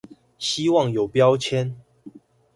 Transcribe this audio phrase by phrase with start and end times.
[0.39, 1.75] 希望有標籤